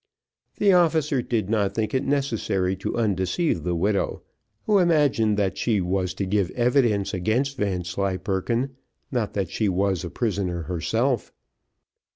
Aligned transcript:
The 0.57 0.73
officer 0.73 1.21
did 1.21 1.47
not 1.47 1.75
think 1.75 1.93
it 1.93 2.03
necessary 2.03 2.75
to 2.77 2.97
undeceive 2.97 3.61
the 3.61 3.75
widow, 3.75 4.23
who 4.63 4.79
imagined 4.79 5.37
that 5.37 5.59
she 5.59 5.79
was 5.79 6.15
to 6.15 6.25
give 6.25 6.49
evidence 6.55 7.13
against 7.13 7.55
Vanslyperken, 7.57 8.77
not 9.11 9.35
that 9.35 9.51
she 9.51 9.69
was 9.69 10.03
a 10.03 10.09
prisoner 10.09 10.63
herself. 10.63 11.31